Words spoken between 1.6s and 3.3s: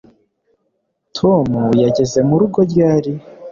yageze murugo ryari